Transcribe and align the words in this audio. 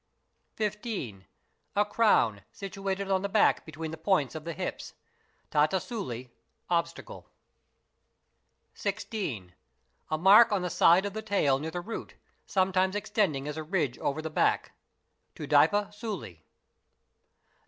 15. 0.55 1.25
A 1.75 1.85
crown 1.85 2.41
situated 2.51 3.11
on 3.11 3.21
the 3.21 3.29
back 3.29 3.63
between 3.67 3.91
the 3.91 3.97
points 3.97 4.33
of 4.33 4.45
the 4.45 4.53
hips, 4.53 4.95
(tattu 5.51 5.77
suliobstacle). 5.79 7.25
820 7.25 7.25
CHEATING 8.73 8.81
AND 8.81 8.81
FRAUD 8.81 9.53
16. 9.53 9.53
A 10.09 10.17
mark 10.17 10.51
on 10.51 10.63
the 10.63 10.71
side 10.71 11.05
of 11.05 11.13
the 11.13 11.21
tail 11.21 11.59
near 11.59 11.69
the 11.69 11.81
root, 11.81 12.15
sometimes 12.47 12.95
extending 12.95 13.47
as 13.47 13.57
a 13.57 13.63
ridge 13.63 13.99
over 13.99 14.23
the 14.23 14.31
back, 14.31 14.71
(tudaippa 15.35 15.93
sult). 15.93 16.37